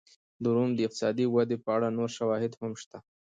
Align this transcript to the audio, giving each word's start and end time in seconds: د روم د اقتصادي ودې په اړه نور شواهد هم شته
د 0.41 0.45
روم 0.55 0.69
د 0.75 0.79
اقتصادي 0.87 1.25
ودې 1.29 1.57
په 1.65 1.69
اړه 1.75 1.95
نور 1.97 2.09
شواهد 2.17 2.53
هم 2.61 2.71
شته 2.81 2.97